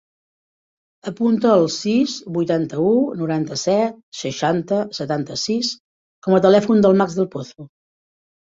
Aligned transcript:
Apunta 1.09 1.51
el 1.57 1.65
sis, 1.73 2.15
vuitanta-u, 2.37 2.95
noranta-set, 3.21 4.01
seixanta, 4.23 4.81
setanta-sis 5.01 5.71
com 6.27 6.41
a 6.41 6.43
telèfon 6.49 6.85
del 6.89 7.01
Max 7.05 7.21
Del 7.23 7.33
Pozo. 7.39 7.71